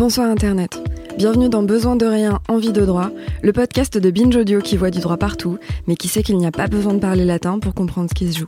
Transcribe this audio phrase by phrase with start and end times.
[0.00, 0.80] Bonsoir Internet.
[1.18, 3.10] Bienvenue dans Besoin de rien, envie de droit,
[3.42, 6.46] le podcast de Binge Audio qui voit du droit partout, mais qui sait qu'il n'y
[6.46, 8.46] a pas besoin de parler latin pour comprendre ce qui se joue.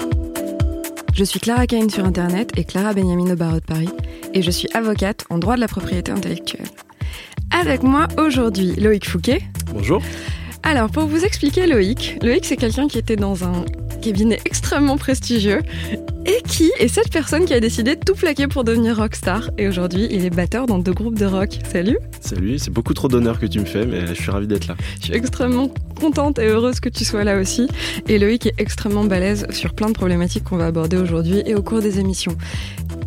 [1.12, 3.90] Je suis Clara Kane sur Internet et Clara Benjamin au barreau de Paris,
[4.33, 6.65] et je suis avocate en droit de la propriété intellectuelle.
[7.51, 9.42] Avec moi aujourd'hui Loïc Fouquet.
[9.74, 10.00] Bonjour.
[10.62, 13.66] Alors pour vous expliquer Loïc, Loïc c'est quelqu'un qui était dans un
[14.00, 15.60] cabinet extrêmement prestigieux
[16.27, 19.50] et qui est cette personne qui a décidé de tout plaquer pour devenir rockstar.
[19.58, 21.58] Et aujourd'hui, il est batteur dans deux groupes de rock.
[21.70, 24.66] Salut Salut, c'est beaucoup trop d'honneur que tu me fais, mais je suis ravi d'être
[24.68, 24.77] là.
[25.00, 27.66] Je suis extrêmement contente et heureuse que tu sois là aussi.
[28.08, 31.62] Et Loïc est extrêmement balèze sur plein de problématiques qu'on va aborder aujourd'hui et au
[31.62, 32.36] cours des émissions.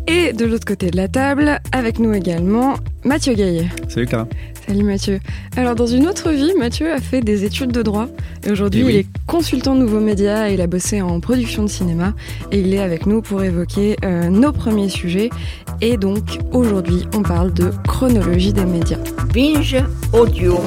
[0.08, 2.74] Et de l'autre côté de la table, avec nous également,
[3.04, 3.66] Mathieu Gaillet.
[3.88, 4.28] Salut Clara.
[4.66, 5.20] Salut Mathieu.
[5.56, 8.08] Alors dans une autre vie, Mathieu a fait des études de droit
[8.44, 8.92] et aujourd'hui Eh oui.
[8.94, 12.14] il est consultant nouveaux médias et il a bossé en production de cinéma
[12.50, 15.30] et il est avec nous pour évoquer euh, nos premiers sujets
[15.80, 18.98] et donc aujourd'hui on parle de chronologie des médias.
[19.32, 19.76] Binge
[20.12, 20.58] Audio.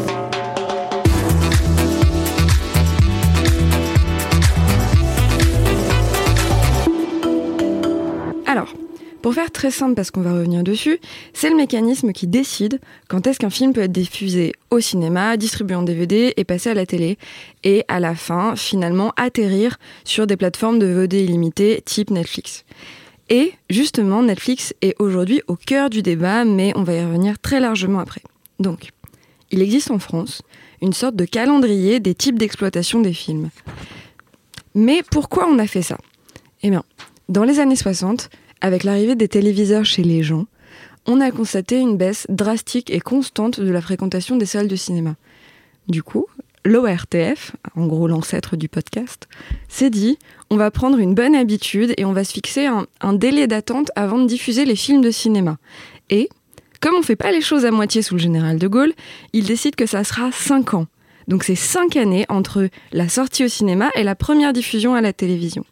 [9.22, 11.00] Pour faire très simple parce qu'on va revenir dessus,
[11.34, 15.76] c'est le mécanisme qui décide quand est-ce qu'un film peut être diffusé au cinéma, distribué
[15.76, 17.18] en DVD et passé à la télé
[17.64, 22.64] et à la fin finalement atterrir sur des plateformes de VOD illimitées type Netflix.
[23.30, 27.60] Et justement, Netflix est aujourd'hui au cœur du débat, mais on va y revenir très
[27.60, 28.22] largement après.
[28.60, 28.90] Donc,
[29.52, 30.42] il existe en France
[30.82, 33.50] une sorte de calendrier des types d'exploitation des films.
[34.76, 35.98] Mais pourquoi on a fait ça?
[36.64, 36.84] Eh bien,
[37.28, 38.30] dans les années 60,
[38.62, 40.46] avec l'arrivée des téléviseurs chez les gens,
[41.06, 45.16] on a constaté une baisse drastique et constante de la fréquentation des salles de cinéma.
[45.88, 46.28] Du coup,
[46.66, 49.28] l'ORTF, en gros l'ancêtre du podcast,
[49.68, 50.18] s'est dit
[50.50, 54.20] on va prendre une bonne habitude et on va se fixer un, délai d'attente avant
[54.20, 55.58] de diffuser les films de cinéma.
[56.10, 56.30] Et,
[56.82, 58.94] comme on fait pas les choses à moitié sous le général de Gaulle,
[59.34, 60.88] il décide que ça sera 5 ans.
[61.28, 65.14] Donc c'est 5 années entre la sortie au cinéma et la première diffusion à la
[65.14, 65.66] télévision.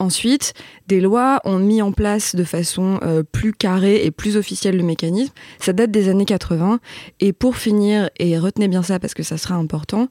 [0.00, 0.54] Ensuite,
[0.88, 4.82] des lois ont mis en place de façon euh, plus carrée et plus officielle le
[4.82, 5.32] mécanisme.
[5.58, 6.80] Ça date des années 80.
[7.20, 10.08] Et pour finir, et retenez bien ça parce que ça sera important,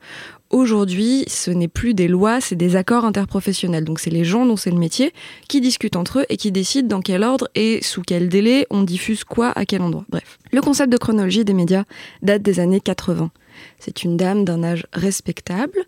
[0.52, 3.84] aujourd'hui, ce n'est plus des lois, c'est des accords interprofessionnels.
[3.84, 5.12] Donc c'est les gens dont c'est le métier
[5.48, 8.84] qui discutent entre eux et qui décident dans quel ordre et sous quel délai on
[8.84, 10.06] diffuse quoi à quel endroit.
[10.10, 10.38] Bref.
[10.52, 11.86] Le concept de chronologie des médias
[12.22, 13.32] date des années 80.
[13.80, 15.80] C'est une dame d'un âge respectable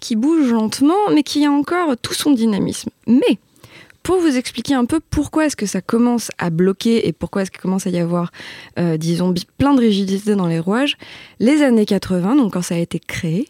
[0.00, 2.88] qui bouge lentement mais qui a encore tout son dynamisme.
[3.06, 3.38] Mais
[4.02, 7.50] pour vous expliquer un peu pourquoi est-ce que ça commence à bloquer et pourquoi est-ce
[7.50, 8.32] qu'il commence à y avoir,
[8.78, 10.96] euh, disons, plein de rigidité dans les rouages,
[11.38, 13.48] les années 80, donc quand ça a été créé,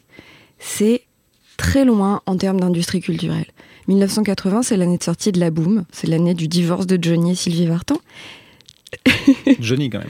[0.59, 1.03] c'est
[1.57, 3.47] très loin en termes d'industrie culturelle.
[3.89, 7.35] 1980, c'est l'année de sortie de La Boom, c'est l'année du divorce de Johnny et
[7.35, 7.97] Sylvie Vartan.
[9.61, 10.09] Johnny quand même.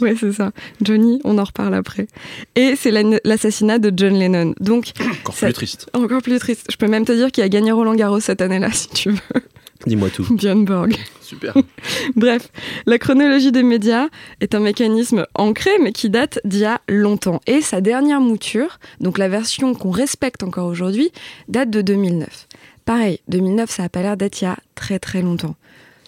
[0.00, 0.52] Ouais, c'est ça.
[0.82, 2.06] Johnny, on en reparle après.
[2.56, 2.90] Et c'est
[3.24, 4.54] l'assassinat de John Lennon.
[4.60, 5.86] Donc, Encore Ça- plus triste.
[5.92, 6.66] encore plus triste.
[6.70, 9.18] Je peux même te dire qu'il a gagné Roland Garros cette année-là, si tu veux.
[9.86, 10.26] Dis-moi tout.
[10.30, 10.96] Björn Borg.
[11.20, 11.54] Super.
[12.16, 12.48] Bref,
[12.86, 14.08] la chronologie des médias
[14.40, 17.40] est un mécanisme ancré mais qui date d'il y a longtemps.
[17.46, 21.10] Et sa dernière mouture, donc la version qu'on respecte encore aujourd'hui,
[21.48, 22.48] date de 2009.
[22.84, 25.56] Pareil, 2009, ça n'a pas l'air d'être il y a très très longtemps.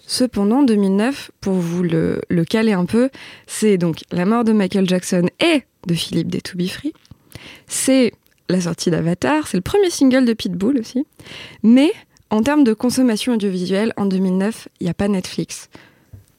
[0.05, 3.09] Cependant, 2009, pour vous le, le caler un peu,
[3.45, 6.93] c'est donc la mort de Michael Jackson et de Philippe des To Be Free.
[7.67, 8.13] C'est
[8.49, 11.05] la sortie d'Avatar, c'est le premier single de Pitbull aussi.
[11.63, 11.91] Mais
[12.29, 15.69] en termes de consommation audiovisuelle, en 2009, il n'y a pas Netflix.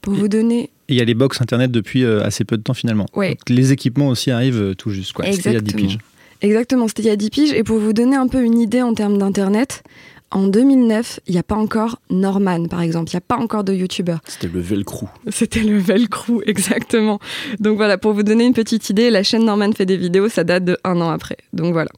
[0.01, 0.69] Pour vous donner.
[0.87, 3.05] Il y a les box internet depuis euh, assez peu de temps finalement.
[3.13, 3.31] Ouais.
[3.31, 5.11] Donc, les équipements aussi arrivent euh, tout juste.
[5.11, 5.25] Quoi.
[5.31, 5.87] C'était il y a 10 Exactement.
[5.87, 5.97] piges.
[6.41, 7.53] Exactement, c'était il y a 10 piges.
[7.53, 9.83] Et pour vous donner un peu une idée en termes d'Internet,
[10.31, 13.09] en 2009, il n'y a pas encore Norman, par exemple.
[13.11, 14.17] Il n'y a pas encore de YouTuber.
[14.25, 15.07] C'était le Velcro.
[15.29, 17.19] C'était le Velcro, exactement.
[17.59, 20.43] Donc voilà, pour vous donner une petite idée, la chaîne Norman fait des vidéos, ça
[20.43, 21.37] date de un an après.
[21.53, 21.89] Donc voilà.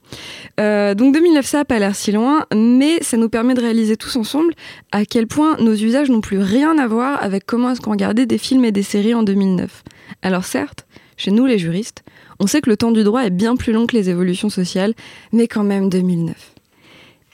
[0.62, 3.98] Euh, donc 2009, ça n'a pas l'air si loin, mais ça nous permet de réaliser
[3.98, 4.54] tous ensemble
[4.94, 8.26] à quel point nos usages n'ont plus rien à voir avec comment est-ce qu'on regardait
[8.26, 9.84] des films et des séries en 2009.
[10.22, 10.86] Alors certes,
[11.18, 12.04] chez nous les juristes,
[12.40, 14.94] on sait que le temps du droit est bien plus long que les évolutions sociales,
[15.34, 16.54] mais quand même 2009.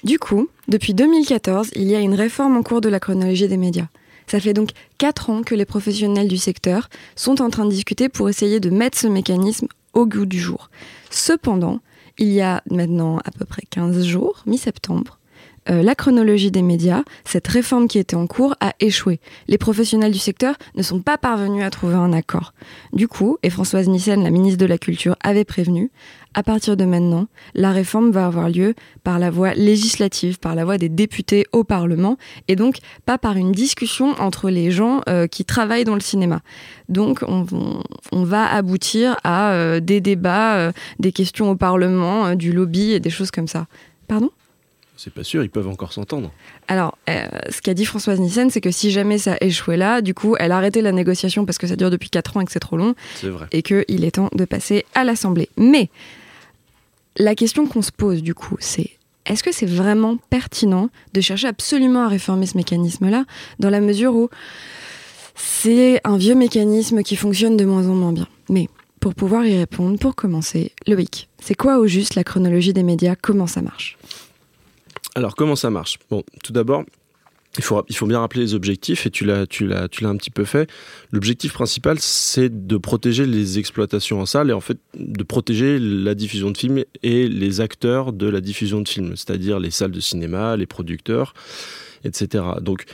[0.03, 3.57] Du coup, depuis 2014, il y a une réforme en cours de la chronologie des
[3.57, 3.87] médias.
[4.27, 8.09] Ça fait donc 4 ans que les professionnels du secteur sont en train de discuter
[8.09, 10.69] pour essayer de mettre ce mécanisme au goût du jour.
[11.09, 11.79] Cependant,
[12.17, 15.17] il y a maintenant à peu près 15 jours, mi-septembre,
[15.69, 19.19] euh, la chronologie des médias, cette réforme qui était en cours, a échoué.
[19.47, 22.53] Les professionnels du secteur ne sont pas parvenus à trouver un accord.
[22.93, 25.91] Du coup, et Françoise Nyssen, la ministre de la Culture, avait prévenu,
[26.33, 30.65] à partir de maintenant, la réforme va avoir lieu par la voie législative, par la
[30.65, 32.17] voie des députés au Parlement,
[32.47, 36.41] et donc pas par une discussion entre les gens euh, qui travaillent dans le cinéma.
[36.89, 42.99] Donc on, va aboutir à euh, des débats, des questions au Parlement, du lobby et
[42.99, 43.67] des choses comme ça.
[44.07, 44.31] Pardon?
[44.97, 46.31] C'est pas sûr, ils peuvent encore s'entendre.
[46.67, 50.35] Alors, ce qu'a dit Françoise Nissen, c'est que si jamais ça échouait là, du coup,
[50.37, 52.59] elle a arrêté la négociation parce que ça dure depuis 4 ans et que c'est
[52.59, 52.95] trop long.
[53.15, 53.47] C'est vrai.
[53.51, 55.49] Et qu'il est temps de passer à l'Assemblée.
[55.55, 55.89] Mais
[57.15, 58.91] la question qu'on se pose du coup, c'est
[59.25, 63.25] est-ce que c'est vraiment pertinent de chercher absolument à réformer ce mécanisme-là,
[63.59, 64.29] dans la mesure où
[65.35, 68.27] c'est un vieux mécanisme qui fonctionne de moins en moins bien?
[68.49, 68.67] Mais
[68.99, 73.15] pour pouvoir y répondre, pour commencer, Loïc, c'est quoi au juste la chronologie des médias?
[73.21, 73.96] Comment ça marche?
[75.17, 75.97] Alors comment ça marche?
[76.43, 76.83] Tout d'abord,
[77.57, 80.69] il faut, il faut bien rappeler les objectifs et tu l'as un petit peu fait.
[81.11, 86.13] L'objectif principal, c'est de protéger les exploitations en salle et en fait de protéger la
[86.13, 89.99] diffusion de films et les acteurs de la diffusion de films, c'est-à-dire les salles de
[89.99, 91.33] cinéma, les producteurs,
[92.03, 92.43] etc.
[92.61, 92.85] Donc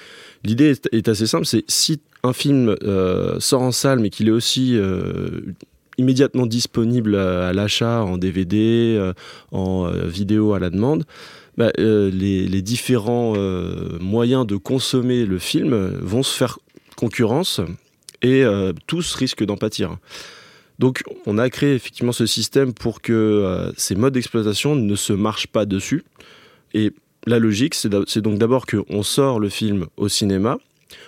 [0.46, 4.32] l'idée est, assez simple, c'est si un film euh, sort en salle mais qu'il est
[4.32, 5.42] aussi euh,
[5.98, 9.12] immédiatement disponible à, l'achat en DVD, euh,
[9.52, 11.04] en vidéo à la demande,
[11.58, 16.60] bah, euh, les, différents euh, moyens de consommer le film vont se faire
[16.96, 17.62] concurrence
[18.22, 19.98] et euh, tous risquent d'en pâtir.
[20.80, 25.48] Donc on a créé effectivement ce système pour que ces modes d'exploitation ne se marchent
[25.48, 26.04] pas dessus.
[26.74, 26.92] Et
[27.28, 30.58] la logique, c'est donc d'abord qu'on sort le film au cinéma,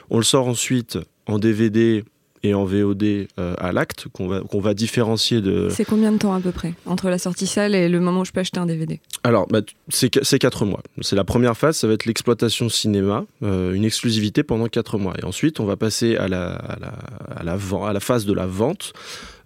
[0.09, 2.03] on le sort ensuite en DVD
[2.45, 5.69] et en VOD euh, à l'acte qu'on va, qu'on va différencier de.
[5.71, 8.25] C'est combien de temps à peu près entre la sortie salle et le moment où
[8.25, 10.81] je peux acheter un DVD Alors, bah, c'est, quatre mois.
[11.01, 15.15] C'est la première phase, ça va être l'exploitation cinéma, euh, une exclusivité pendant quatre mois.
[15.19, 16.93] Et ensuite, on va passer à la, à la,
[17.35, 17.53] à la,
[17.87, 18.93] à la phase de la vente.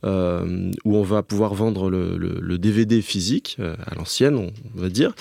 [0.06, 5.12] Euh, où on va pouvoir vendre le, le, DVD physique à l'ancienne, on va dire,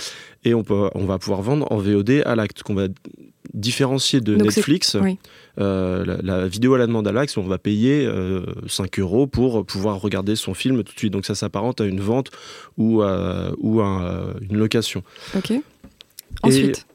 [0.44, 2.86] et on, peut, on va pouvoir vendre en VOD à l'acte, qu'on va
[3.54, 4.94] différencier de Netflix.
[4.94, 5.14] Euh,
[5.58, 8.08] la, vidéo à la demande à l'axe, on va payer
[8.66, 11.12] 5 euh, euros pour pouvoir regarder son film tout de suite.
[11.12, 12.30] Donc ça s'apparente à une vente
[12.76, 15.02] ou, ou à une location.
[15.36, 15.52] Ok.
[16.42, 16.86] Ensuite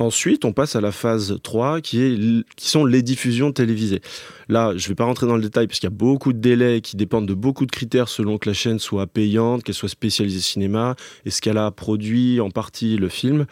[0.00, 4.00] Ensuite, on passe à la phase 3 qui, est, qui sont les diffusions télévisées.
[4.48, 6.38] Là, je ne vais pas rentrer dans le détail parce qu'il y a beaucoup de
[6.38, 9.90] délais qui dépendent de beaucoup de critères selon que la chaîne soit payante, qu'elle soit
[9.90, 13.46] spécialisée cinéma, est-ce qu'elle a produit en partie le film.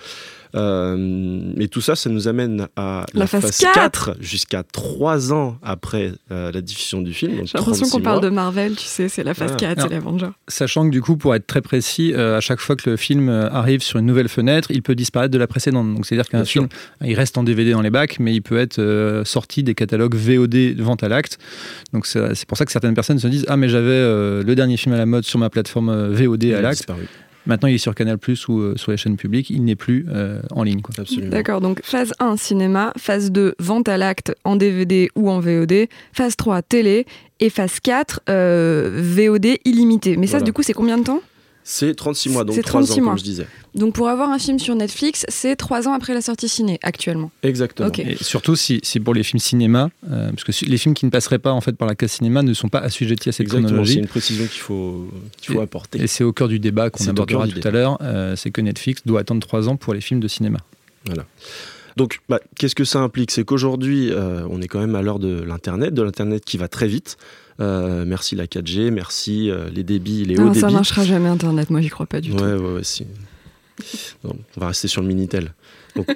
[0.54, 6.12] Euh, et tout ça, ça nous amène à la, phase, 4, jusqu'à 3 ans après
[6.30, 7.46] euh, la diffusion du film.
[7.46, 10.30] J'ai l'impression qu'on parle de Marvel, tu sais, c'est la phase 4, c'est l'Avenger.
[10.48, 13.28] Sachant que du coup, pour être très précis, euh, à chaque fois que le film
[13.28, 15.94] arrive sur une nouvelle fenêtre, il peut disparaître de la précédente.
[15.94, 16.68] Donc c'est-à-dire qu'un film,
[17.04, 20.76] il reste en DVD dans les bacs, mais il peut être sorti des catalogues VOD
[20.78, 21.38] vente à l'acte.
[21.92, 23.88] Donc c'est pour ça que certaines personnes se disent Ah, mais j'avais
[24.42, 26.86] le dernier film à la mode sur ma plateforme VOD à l'acte.
[27.48, 30.04] Maintenant, il est sur Canal Plus ou euh, sur les chaînes publiques, il n'est plus
[30.10, 30.82] euh, en ligne.
[31.30, 35.88] D'accord, donc phase 1, cinéma, phase 2, vente à l'acte en DVD ou en VOD,
[36.12, 37.06] phase 3, télé,
[37.40, 40.18] et phase 4, euh, VOD illimité.
[40.18, 41.22] Mais ça, du coup, c'est combien de temps?
[41.70, 43.10] C'est 36 mois, donc 3 ans, mois.
[43.10, 43.46] comme je disais.
[43.74, 47.30] Donc pour avoir un film sur Netflix, c'est 3 ans après la sortie ciné, actuellement.
[47.42, 47.90] Exactement.
[47.92, 51.10] Et surtout, si, c'est pour les films cinéma, euh, parce que les films qui ne
[51.10, 53.84] passeraient pas en fait par la case cinéma ne sont pas assujettis à cette Exactement,
[53.84, 55.10] C'est une précision qu'il faut,
[55.42, 56.00] faut apporter.
[56.00, 59.02] Et c'est au cœur du débat qu'on abordera tout à l'heure, euh, c'est que Netflix
[59.04, 60.60] doit attendre 3 ans pour les films de cinéma.
[61.04, 61.26] Voilà.
[61.98, 63.32] Donc, bah, qu'est-ce que ça implique?
[63.32, 66.68] C'est qu'aujourd'hui, euh, on est quand même à l'heure de l'Internet, de l'Internet qui va
[66.68, 67.16] très vite.
[67.60, 70.60] Euh, merci la 4G, merci euh, les débits, les hauts débits.
[70.60, 72.36] Ça marchera jamais Internet, moi j'y crois pas du tout.
[72.36, 73.04] Ouais, ouais, ouais, si.
[74.22, 75.52] on va rester sur le Minitel.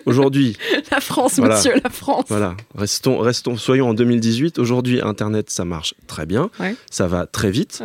[0.07, 0.57] aujourd'hui.
[0.93, 2.27] la France, monsieur, la France.
[2.29, 4.61] Voilà, restons, restons, soyons en 2018.
[4.61, 6.49] Aujourd'hui, Internet, ça marche très bien.
[6.93, 7.83] Ça va très vite.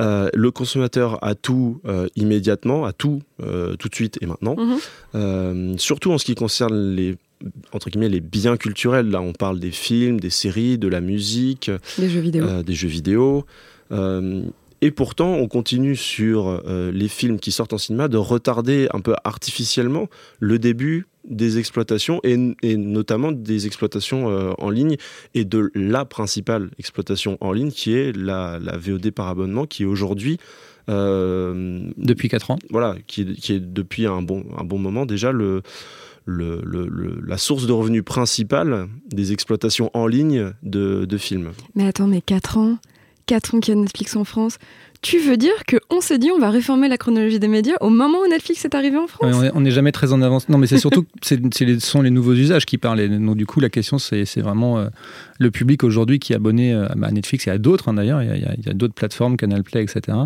[0.00, 1.80] Euh, le consommateur a tout
[2.16, 4.56] immédiatement, a tout tout de suite et maintenant.
[5.14, 5.78] Mhm.
[5.78, 7.16] surtout en ce qui concerne les
[7.72, 9.10] entre guillemets les biens culturels.
[9.10, 12.44] Là, on parle des films, des séries, de la musique, des jeux vidéo.
[12.44, 13.44] Euh, des jeux vidéo.
[13.92, 14.42] Euh,
[14.82, 19.00] et pourtant, on continue sur euh, les films qui sortent en cinéma de retarder un
[19.00, 22.36] peu artificiellement le début des exploitations et,
[22.76, 24.26] notamment des exploitations
[24.60, 24.96] en ligne
[25.34, 29.86] et de la principale exploitation en ligne qui est la, VOD par abonnement qui est
[29.86, 30.38] aujourd'hui
[30.86, 35.62] depuis 4 ans voilà qui, qui, est depuis un bon, un bon moment déjà le
[36.26, 41.52] le, la source de revenus principale des exploitations en ligne de, films.
[41.74, 42.76] Mais attends, mais 4 ans
[43.26, 44.58] 4 ans qu'il y a Netflix en France,
[45.02, 48.18] Tu veux dire qu'on s'est dit on va réformer la chronologie des médias au moment
[48.24, 50.48] où Netflix est arrivé en France On n'est jamais très en avance.
[50.48, 53.08] Non, mais c'est surtout ce sont les nouveaux usages qui parlent.
[53.24, 54.88] donc du coup, la question, c'est vraiment euh,
[55.38, 58.22] le public aujourd'hui qui est abonné euh, à Netflix et à d'autres hein, d'ailleurs.
[58.22, 60.16] Il y a, d'autres plateformes, Canal Play, etc.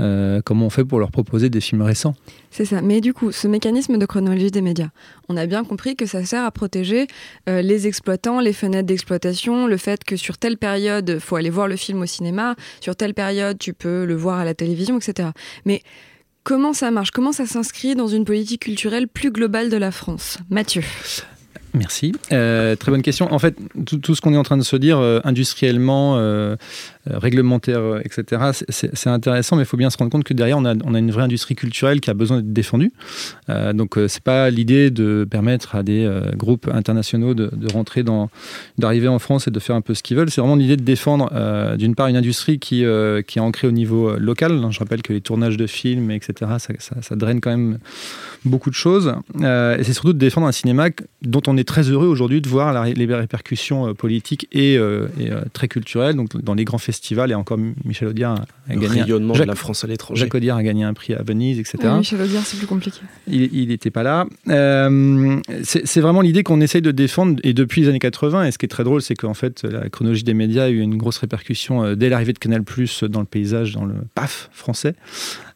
[0.00, 2.14] Euh, comment on fait pour leur proposer des films récents?
[2.50, 2.82] C'est ça.
[2.82, 4.88] Mais du coup, ce mécanisme de chronologie des médias,
[5.28, 7.06] on a bien compris que ça sert à protéger
[7.46, 11.76] les exploitants, les fenêtres d'exploitation, le fait que sur telle période, faut aller voir le
[11.76, 15.30] film au cinéma, sur telle période, tu peux le voir à la télévision, etc.
[15.64, 15.82] Mais
[16.42, 17.10] comment ça marche?
[17.10, 20.38] Comment ça s'inscrit dans une politique culturelle plus globale de la France?
[20.50, 20.82] Mathieu
[21.72, 22.12] Merci.
[22.32, 23.32] Euh, très bonne question.
[23.32, 26.56] En fait, tout, ce qu'on est en train de se dire euh, industriellement, euh,
[27.06, 28.64] réglementaire, etc.
[28.68, 31.22] C'est intéressant, mais il faut bien se rendre compte que derrière, on a, une vraie
[31.22, 32.92] industrie culturelle qui a besoin d'être défendue.
[33.48, 38.04] Donc, c'est pas l'idée de permettre à des groupes internationaux de, rentrer
[38.78, 40.30] d'arriver en France et de faire un peu ce qu'ils veulent.
[40.30, 41.30] C'est vraiment l'idée de défendre,
[41.76, 42.84] d'une part, une industrie qui,
[43.26, 44.60] qui est ancrée au niveau local.
[44.70, 47.78] Je rappelle que les tournages de films, etc., ça, ça, draine quand même
[48.44, 49.14] beaucoup de choses.
[49.40, 50.88] et c'est surtout de défendre un cinéma
[51.22, 56.16] dont on est très heureux aujourd'hui de voir les répercussions politiques et, et très culturelles.
[56.16, 58.34] Donc, dans les grands festival et encore Michel Audiard
[58.68, 60.20] a le gagné rayonnement de la France à l'étranger.
[60.20, 61.78] Jacques Audiard a gagné un prix à Venise, etc.
[61.96, 63.00] Michel Audiard, c'est plus compliqué.
[63.26, 64.26] Il n'était pas là.
[64.48, 68.44] Euh, c'est vraiment l'idée qu'on essaye de défendre et depuis les années 80.
[68.44, 70.80] Et ce qui est très drôle, c'est qu'en fait, la chronologie des médias a eu
[70.80, 72.62] une grosse répercussion euh, dès l'arrivée de Canal+
[73.08, 74.94] dans le paysage, dans le PAF français.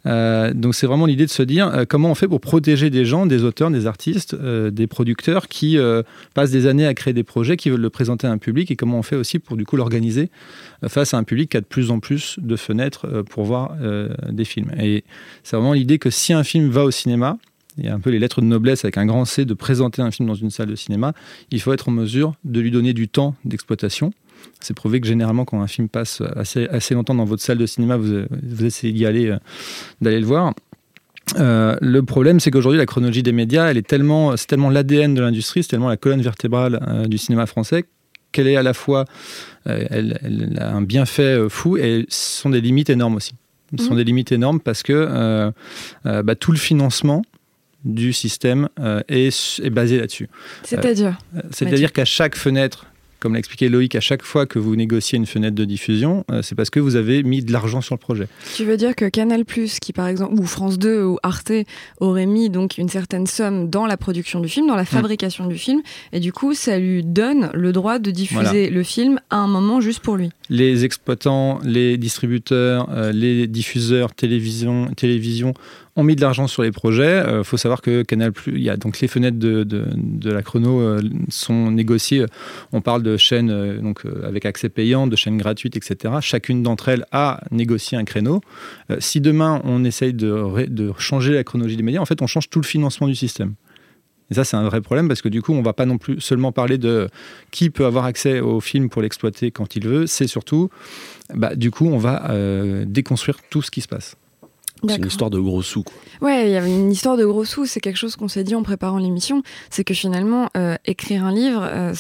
[0.07, 3.05] Euh, donc c'est vraiment l'idée de se dire euh, comment on fait pour protéger des
[3.05, 5.79] gens, des auteurs, des artistes, euh, des producteurs qui
[6.35, 8.77] passent des années à créer des projets, qui veulent le présenter à un public et
[8.77, 10.31] comment on fait aussi pour du coup l'organiser
[10.87, 13.77] face à un public qui a de plus en plus de fenêtres pour voir
[14.31, 14.73] des films.
[14.79, 15.05] Et
[15.43, 17.39] c'est vraiment l'idée que si un film va au cinéma,
[17.79, 20.03] il y a un peu les lettres de noblesse avec un grand C de présenter
[20.03, 21.13] un film dans une salle de cinéma,
[21.51, 24.13] il faut être en mesure de lui donner du temps d'exploitation
[24.61, 27.67] c'est prouvé que généralement, quand un film passe assez, assez longtemps dans votre salle de
[27.67, 29.39] cinéma, vous, vous essayez d'y aller, euh,
[30.01, 30.55] d'aller le voir.
[31.39, 35.15] Euh, le problème, c'est qu'aujourd'hui, la chronologie des médias, elle est tellement, c'est tellement l'ADN
[35.15, 37.85] de l'industrie, c'est tellement la colonne vertébrale euh, du cinéma français
[38.33, 39.05] qu'elle est à la fois,
[39.65, 43.35] elle, a un bienfait fou et ce sont des limites énormes aussi.
[43.79, 43.97] Ce sont mmh.
[43.97, 45.53] des limites énormes parce que
[46.03, 47.23] bah, tout le financement
[47.85, 48.69] du système
[49.07, 50.29] est, est, basé là-dessus.
[50.65, 51.17] C'est-à-dire?
[51.53, 52.87] C'est-à-dire qu'à chaque fenêtre
[53.25, 56.43] comme l'a expliqué Loïc, à chaque fois que vous négociez une fenêtre de diffusion, euh,
[56.43, 58.29] c'est parce que vous avez mis de l'argent sur le projet.
[58.55, 61.53] Tu veux dire que Canal+, qui par exemple, ou France 2 ou Arte
[62.01, 64.87] aurait mis donc une certaine somme dans la production du film, dans la mm.
[64.87, 65.81] fabrication du film,
[66.13, 69.81] et du coup, ça lui donne le droit de diffuser le film à un moment
[69.81, 70.29] juste pour lui.
[70.51, 75.55] Les exploitants, les distributeurs, euh, les diffuseurs, télévision, télévision
[75.97, 77.23] ont mis de l'argent sur les projets.
[77.25, 81.71] Il euh, faut savoir que Canal+, il donc les fenêtres de, la chrono euh, sont
[81.71, 82.27] négociées.
[82.73, 83.93] On parle de chaînes euh,
[84.25, 86.15] avec accès payant, de chaînes gratuites, etc.
[86.21, 88.41] Chacune d'entre elles a négocié un créneau.
[88.99, 92.51] si demain on essaye de, de changer la chronologie des médias, en fait, on change
[92.51, 93.55] tout le financement du système.
[94.31, 95.99] Et ça, c'est un vrai problème parce que du coup, on ne va pas non
[95.99, 97.09] plus seulement parler de
[97.51, 100.07] qui peut avoir accès au film pour l'exploiter quand il veut.
[100.07, 100.71] C'est surtout,
[101.35, 102.33] bah, du coup, on va
[102.87, 104.17] déconstruire tout ce qui se passe.
[104.89, 105.83] C'est une histoire de gros sous.
[105.83, 105.95] Quoi.
[106.21, 107.67] Ouais, il y avait une histoire de gros sous.
[107.67, 109.43] C'est quelque chose qu'on s'est dit en préparant l'émission.
[109.71, 111.93] C'est que finalement, euh, écrire un livre, euh,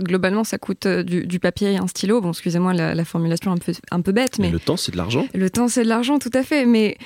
[0.00, 2.20] globalement, ça coûte euh, du, papier et un stylo.
[2.20, 4.50] Bon, excusez-moi la, formulation un peu, un peu bête, mais.
[4.50, 5.26] le temps, c'est de l'argent.
[5.34, 6.66] Le temps, c'est de l'argent, tout à fait.
[6.66, 6.96] Mais.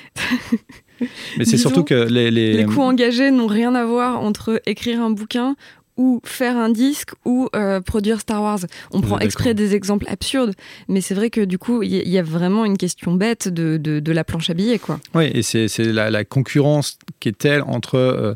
[1.37, 2.53] mais c'est surtout que les, les...
[2.53, 5.55] les coûts engagés n'ont rien à voir entre écrire un bouquin
[5.97, 8.59] ou faire un disque ou euh, produire Star Wars.
[8.91, 10.53] On prend exprès des exemples absurdes,
[10.87, 14.11] mais c'est vrai que du coup, il y, a vraiment une question bête de, de,
[14.11, 14.79] la planche à billets.
[14.79, 14.99] Quoi.
[15.13, 18.33] Oui, et c'est la, la, concurrence qui est telle entre euh,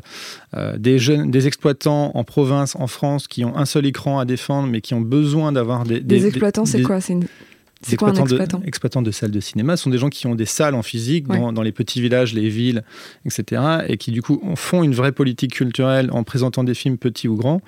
[0.54, 4.24] euh, des, jeunes, des exploitants en province, en France, qui ont un seul écran à
[4.24, 7.00] défendre, mais qui ont besoin d'avoir des, des, exploitants, c'est quoi?
[7.00, 7.26] C'est une
[7.82, 11.62] exploitants, de, salles de cinéma sont des gens qui ont des salles en physique dans,
[11.62, 12.84] les petits villages, les villes,
[13.24, 13.62] etc.
[13.88, 17.36] Et qui du coup font une vraie politique culturelle en présentant des films petits ou
[17.36, 17.60] grands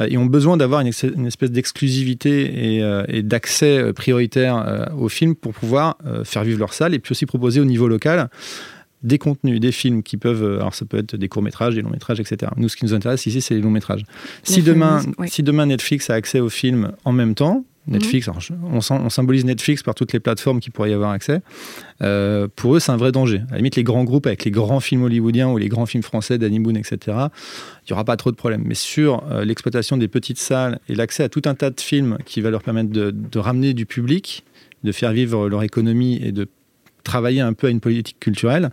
[0.00, 0.88] euh, et ont besoin d'avoir une,
[1.26, 6.94] espèce d'exclusivité et, euh, d'accès euh, prioritaire aux films pour pouvoir faire vivre leur salle
[6.94, 8.28] et puis aussi proposer au niveau local
[9.02, 11.90] des contenus, des films qui peuvent, alors ça peut être des courts métrages, des longs
[11.90, 12.52] métrages, etc.
[12.56, 14.04] Nous, ce qui nous intéresse ici, c'est les longs métrages.
[14.44, 18.28] Si demain, si demain Netflix a accès aux films en même temps, Netflix,
[18.62, 21.40] on, symbolise Netflix par toutes les plateformes qui pourraient y avoir accès.
[22.00, 23.42] Euh, pour eux, c'est un vrai danger.
[23.48, 26.04] À la limite, les grands groupes avec les grands films hollywoodiens ou les grands films
[26.04, 28.62] français, Danny Boone, etc., il n'y aura pas trop de problèmes.
[28.64, 32.18] Mais sur euh, l'exploitation des petites salles et l'accès à tout un tas de films
[32.24, 34.44] qui va leur permettre de, ramener du public,
[34.84, 36.46] de faire vivre leur économie et de
[37.02, 38.70] travailler un peu à une politique culturelle,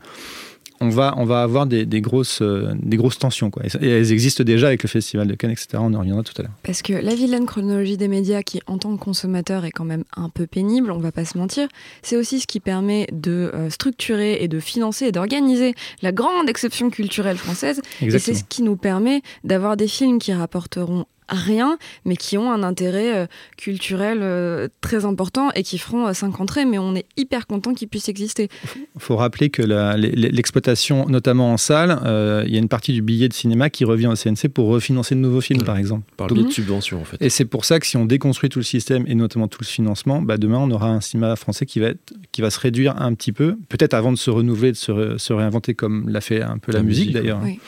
[0.81, 3.49] on va, on va avoir des, grosses, euh, des grosses tensions.
[3.49, 3.63] Quoi.
[3.81, 5.67] Et, elles existent déjà avec le Festival de Cannes, etc.
[5.75, 6.51] On en reviendra tout à l'heure.
[6.63, 10.03] Parce que la vilaine chronologie des médias, qui en tant que consommateur est quand même
[10.15, 11.67] un peu pénible, on va pas se mentir,
[12.01, 16.49] c'est aussi ce qui permet de euh, structurer et de financer et d'organiser la grande
[16.49, 17.81] exception culturelle française.
[18.01, 22.51] Et c'est ce qui nous permet d'avoir des films qui rapporteront rien, mais qui ont
[22.51, 26.95] un intérêt euh, culturel euh, très important et qui feront 5 euh, entrées, mais on
[26.95, 28.49] est hyper content qu'ils puissent exister.
[28.75, 31.99] Il faut rappeler que l'exploitation, notamment en salle,
[32.45, 35.15] il y a une partie du billet de cinéma qui revient au CNC pour refinancer
[35.15, 36.03] de nouveaux films, par exemple.
[36.17, 37.17] Par le biais de subventions, en fait.
[37.21, 39.67] Et c'est pour ça que si on déconstruit tout le système, et notamment tout le
[39.67, 43.01] financement, bah demain, on aura un cinéma français qui va, être, qui va se réduire
[43.01, 46.57] un petit peu, peut-être avant de se renouveler, de se, réinventer, comme l'a fait un
[46.57, 47.39] peu la, musique, d'ailleurs.
[47.43, 47.59] Oui.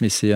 [0.00, 0.34] Mais c'est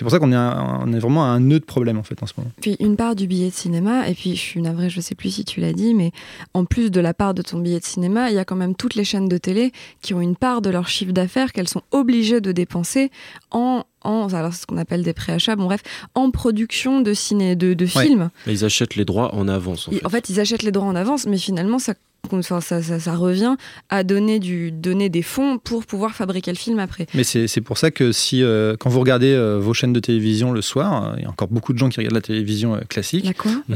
[0.00, 2.26] pour ça qu'on est, on est vraiment à un nœud de problème en fait en
[2.26, 2.50] ce moment.
[2.60, 5.30] Puis une part du billet de cinéma, et puis je suis navrée, je sais plus
[5.30, 6.12] si tu l'as dit, mais
[6.52, 8.74] en plus de la part de ton billet de cinéma, il y a quand même
[8.74, 11.82] toutes les chaînes de télé qui ont une part de leur chiffre d'affaires qu'elles sont
[11.92, 13.10] obligées de dépenser
[13.50, 15.82] en en, alors c'est ce qu'on appelle des préachats, bon bref,
[16.14, 18.28] en production de ciné, de, de films.
[18.46, 19.88] Ils achètent les droits en avance.
[19.88, 20.06] En fait.
[20.06, 21.94] en fait, ils achètent les droits en avance, mais finalement, ça
[22.42, 23.56] ça, ça, ça, revient
[23.88, 27.06] à donner, du, donner des fonds pour pouvoir fabriquer le film après.
[27.14, 30.52] Mais c'est pour ça que si, euh, quand vous regardez euh, vos chaînes de télévision
[30.52, 33.24] le soir, euh, il y a encore beaucoup de gens qui regardent la télévision classique.
[33.24, 33.52] La quoi?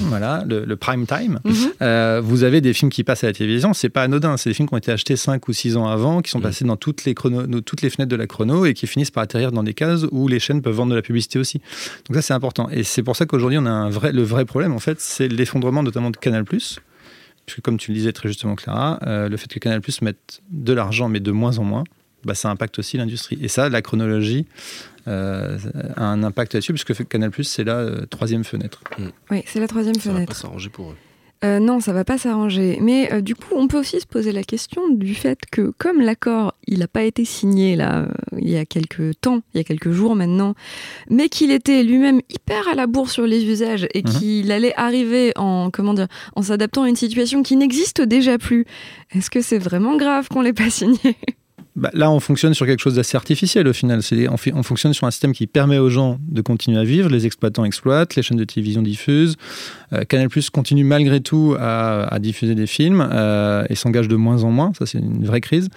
[0.00, 1.40] Voilà, le, prime time.
[1.44, 2.20] Mhm.
[2.22, 4.36] vous avez des films qui passent à la télévision, c'est pas anodin.
[4.36, 6.44] C'est des films qui ont été achetés 5 ou 6 ans avant, qui sont mhm.
[6.44, 9.22] passés dans toutes les, chrono, toutes les fenêtres de la chrono et qui finissent par
[9.22, 11.60] atterrir dans des cases où les chaînes peuvent vendre de la publicité aussi.
[12.08, 12.68] Donc ça, c'est important.
[12.70, 15.28] Et c'est pour ça qu'aujourd'hui, on a un vrai, le vrai problème, en fait, c'est
[15.28, 16.44] l'effondrement notamment de Canal+
[17.46, 20.40] que comme tu le disais très justement, Clara, euh, le fait que Canal Plus mette
[20.50, 21.84] de l'argent, mais de moins en moins,
[22.24, 23.38] bah, ça impacte aussi l'industrie.
[23.40, 24.46] Et ça, la chronologie
[25.08, 25.58] euh,
[25.96, 28.82] a un impact là-dessus, puisque Canal Plus, c'est la euh, troisième fenêtre.
[29.30, 30.14] Oui, c'est la troisième fenêtre.
[30.14, 30.96] Ça va pas s'arranger pour eux.
[31.42, 32.78] Euh, non, ça va pas s'arranger.
[32.82, 36.00] Mais euh, du coup, on peut aussi se poser la question du fait que, comme
[36.00, 39.60] l'accord, il n'a pas été signé là, euh, il y a quelques temps, il y
[39.60, 40.54] a quelques jours maintenant,
[41.08, 44.10] mais qu'il était lui-même hyper à la bourre sur les usages et mhm.
[44.10, 48.66] qu'il allait arriver en comment dire, en s'adaptant à une situation qui n'existe déjà plus.
[49.12, 51.16] Est-ce que c'est vraiment grave qu'on l'ait pas signé?
[51.80, 54.00] Bah, là, on fonctionne sur quelque chose d'assez artificiel au final.
[54.28, 57.08] On, on, fonctionne sur un système qui permet aux gens de continuer à vivre.
[57.08, 59.36] Les exploitants exploitent, les chaînes de télévision diffusent.
[59.94, 64.44] Euh, Canal Plus continue malgré tout à, diffuser des films euh, et s'engage de moins
[64.44, 64.72] en moins.
[64.78, 65.70] Ça, c'est une vraie crise.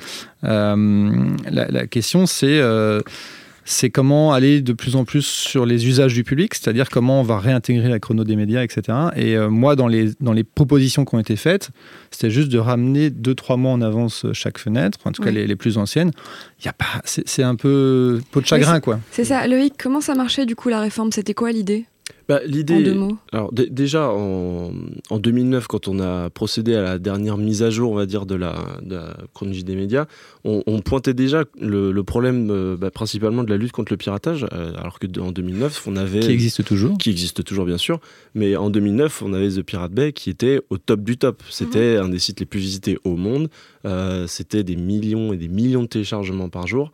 [0.44, 2.60] Euh, la, question, c'est
[3.66, 7.24] c'est comment aller de plus en plus sur les usages du public, c'est-à-dire comment on
[7.24, 8.98] va réintégrer la chrono des médias, etc.
[9.16, 11.70] Et euh, moi, dans les, dans les propositions qui ont été faites,
[12.12, 15.48] c'était juste de ramener deux, trois mois en avance chaque fenêtre, en tout cas les,
[15.48, 16.12] les, plus anciennes.
[16.64, 19.00] Y a pas, c'est un peu peau de chagrin, quoi.
[19.12, 19.48] C'est ça.
[19.48, 21.12] Loïc, comment ça marchait du coup la réforme?
[21.12, 21.86] C'était quoi l'idée?
[22.28, 22.96] Bah, L'idée.
[23.32, 24.72] Alors, déjà, en,
[25.10, 28.26] en, 2009, quand on a procédé à la dernière mise à jour, on va dire,
[28.26, 30.06] de la, de la chronologie des médias,
[30.46, 34.74] on, pointait déjà le, problème euh, bah, principalement de la lutte contre le piratage, euh,
[34.78, 36.20] alors que en 2009, on avait.
[36.20, 36.98] Qui existe toujours.
[36.98, 38.00] Qui existe toujours, bien sûr.
[38.36, 41.44] Mais en 2009, on avait The Pirate Bay qui était au top du top.
[41.50, 42.06] C'était mhm.
[42.06, 43.50] un des sites les plus visités au monde.
[43.86, 46.92] Euh, c'était des millions et des millions de téléchargements par jour.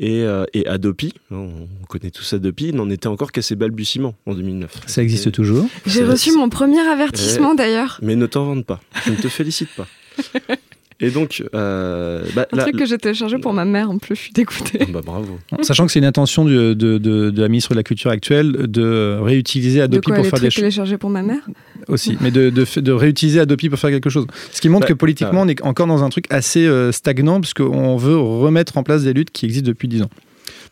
[0.00, 4.34] Et, euh, et, Adopi, on connaît tous Adopi, n'en était encore qu'à ses balbutiements en
[4.34, 4.82] 2009.
[4.86, 7.98] Ça existe toujours J'ai reçu mon premier avertissement d'ailleurs.
[8.02, 9.86] Mais ne t'en vante pas, je ne te félicite pas.
[11.00, 14.20] Et donc, euh, bah, un truc que j'ai téléchargé pour ma mère en plus, je
[14.20, 14.84] suis dégoûtée.
[14.88, 15.38] Bah, bravo.
[15.62, 19.16] Sachant que c'est une intention de, de, de, la ministre de la Culture actuelle de
[19.20, 20.56] réutiliser Adopi pour faire des choses.
[20.56, 21.42] téléchargé pour ma mère
[21.86, 24.26] Aussi, mais de, de, réutiliser Adopi pour faire quelque chose.
[24.50, 27.40] Ce qui montre bah, que politiquement, on est encore dans un truc assez euh, stagnant,
[27.40, 30.10] puisqu'on veut remettre en place des luttes qui existent depuis 10 ans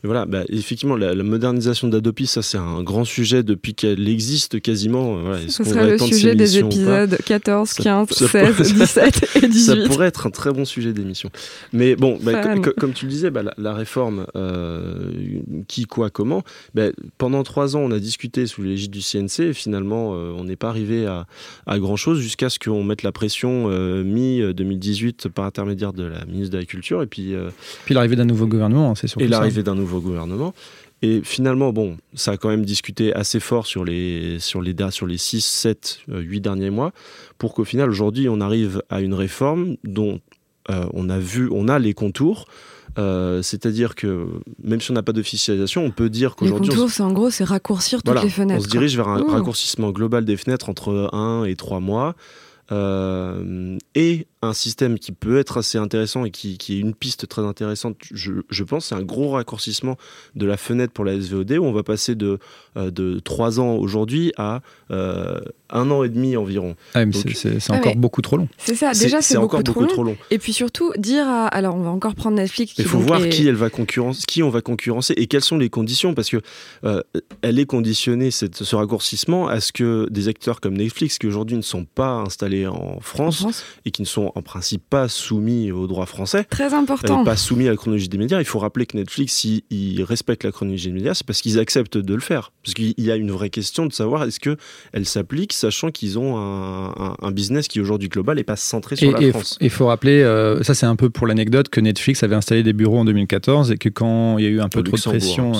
[0.04, 5.16] voilà, bah, effectivement, la, modernisation d'Adopi, ça c'est un grand sujet depuis qu'elle existe quasiment.
[5.16, 9.60] Voilà, Ce serait le sujet des épisodes 14, 15, 16, 17 et 18.
[9.66, 11.30] Ça pourrait être un très bon sujet d'émission.
[11.72, 15.10] Mais bon, bah, comme tu le disais, bah, la, réforme, euh,
[15.68, 16.42] qui, quoi, comment,
[16.74, 20.44] bah, pendant trois ans, on a discuté sous l'égide du CNC et finalement, euh, on
[20.44, 21.26] n'est pas arrivé à,
[21.66, 26.52] à grand-chose jusqu'à ce qu'on mette la pression euh, mi-2018 par intermédiaire de la ministre
[26.52, 27.02] de la Culture.
[27.02, 27.34] Et puis,
[27.84, 30.54] puis l'arrivée d'un nouveau gouvernement, hein, c'est surtout Et l'arrivée d'un nouveau gouvernement.
[31.02, 35.06] Et finalement, bon, ça a quand même discuté assez fort sur les, sur les, sur
[35.06, 36.92] les 6, 7, 8 derniers mois,
[37.38, 40.20] pour qu'au final, aujourd'hui, on arrive à une réforme dont
[40.70, 42.46] euh, on a vu, on a les contours.
[42.98, 44.26] Euh, c'est-à-dire que
[44.62, 46.70] même si on n'a pas d'officialisation, on peut dire qu'aujourd'hui.
[46.70, 48.60] Les contours, c'est en gros, c'est raccourcir toutes les fenêtres.
[48.60, 52.14] On se dirige vers un raccourcissement global des fenêtres entre 1 et 3 mois.
[52.72, 57.26] Euh, et un système qui peut être assez intéressant et qui, qui est une piste
[57.26, 59.96] très intéressante, je, je pense, c'est un gros raccourcissement
[60.34, 62.38] de la fenêtre pour la SVOD où on va passer de,
[62.76, 66.76] euh, de 3 ans aujourd'hui à euh, un an et demi environ.
[66.94, 68.48] Ah, c'est encore mais beaucoup trop long.
[68.58, 69.92] C'est ça, déjà c'est beaucoup, encore trop, beaucoup long.
[69.92, 70.16] trop long.
[70.30, 71.46] Et puis surtout, dire à.
[71.48, 72.74] Alors, on va encore prendre Netflix.
[72.78, 75.56] Il faut voir est- qui elle va concurrencer, qui on va concurrencer et quelles sont
[75.58, 76.36] les conditions parce que
[76.84, 77.02] euh,
[77.42, 81.56] elle est conditionnée cette, ce raccourcissement à ce que des acteurs comme Netflix qui aujourd'hui
[81.56, 83.64] ne sont pas installés en en France France.
[83.86, 87.24] et qui ne sont en principe pas soumis au droit français, Très euh, important.
[87.24, 88.38] pas soumis à la chronologie des médias.
[88.40, 91.58] Il faut rappeler que Netflix, s'ils ils respectent la chronologie des médias, c'est parce qu'ils
[91.58, 92.52] acceptent de le faire.
[92.64, 94.56] Parce qu'il y a une vraie question de savoir est-ce que
[94.92, 98.96] elle s'applique, sachant qu'ils ont un, un- un business qui aujourd'hui global et pas centré
[98.96, 99.58] sur Et la il France.
[99.70, 102.98] faut rappeler, euh, ça c'est un peu pour l'anecdote, que Netflix avait installé des bureaux
[102.98, 105.52] en 2014 et que quand il y a eu un peu Au trop de pression,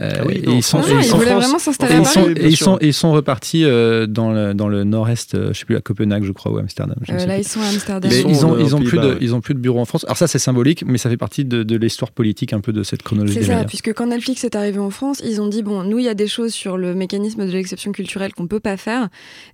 [0.00, 1.42] euh, euh, Ah oui, et ils sont, Non, et non, ils ils sont- voulaient France-
[1.42, 2.64] vraiment et s'installer à ils Paris, sont, oui, et bien ils sûr.
[2.66, 5.76] sont, et ils sont repartis euh, dans le, dans le nord-est, euh, je sais plus,
[5.76, 6.96] à Copenhague, je crois, ou Amsterdam.
[7.02, 7.42] je ne Euh, sais là, plus.
[7.42, 8.10] ils sont à Amsterdam.
[8.12, 10.04] Mais ils ont, euh, ils, ont plus de, ils ont plus de bureaux en France.
[10.04, 12.82] Alors ça, c'est symbolique, mais ça fait partie de, de l'histoire politique un peu de
[12.82, 15.82] cette chronologie C'est ça, puisque quand Netflix est arrivé en France, ils ont dit bon,
[15.82, 18.76] nous, il y a des choses sur le mécanisme de l'exception culturelle qu'on peut pas
[18.76, 19.08] faire,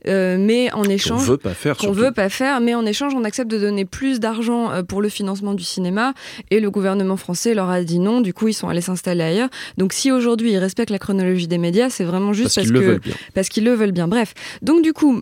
[0.08, 1.26] euh, mais en Qu'on échange.
[1.28, 1.76] veut pas faire.
[1.76, 5.00] qu'on veut pas faire, mais en échange, on accepte de donner plus d'argent euh, pour
[5.00, 6.12] le financement du cinéma.
[6.50, 8.20] Et le gouvernement français leur a dit non.
[8.20, 9.48] Du coup, ils sont allés s'installer ailleurs.
[9.78, 12.68] Donc, si aujourd'hui ils respectent la chronologie des médias, c'est vraiment juste parce
[13.34, 14.08] parce, qu'ils le le veulent bien.
[14.08, 14.34] Bref.
[14.62, 15.20] Donc, du coup.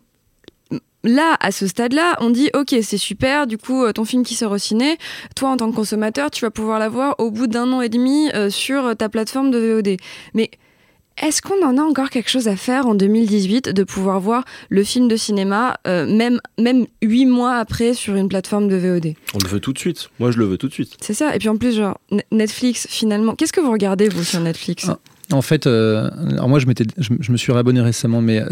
[1.05, 3.49] Là, à ce stade-là, on dit ok, c'est super.
[3.49, 4.99] Du coup, euh, ton film qui sort au ciné,
[5.35, 8.31] toi en tant que consommateur, tu vas pouvoir l'avoir au bout d'un an et demi
[8.35, 9.97] euh, sur ta plateforme de VOD.
[10.35, 10.53] Mais
[11.23, 14.85] est-ce qu'on en a encore quelque chose à faire en 2018 de pouvoir voir le
[14.85, 19.39] film de cinéma, euh, même même huit mois après sur une plateforme de VOD On
[19.43, 20.11] le veut tout de suite.
[20.19, 20.97] Moi, je le veux tout de suite.
[21.01, 21.35] C'est ça.
[21.35, 24.87] Et puis en plus, genre Ne- Netflix, finalement, qu'est-ce que vous regardez vous sur Netflix?
[24.89, 24.99] Ah.
[25.33, 28.47] En fait, euh, alors moi je, m'étais, je, je me suis réabonné récemment, mais euh,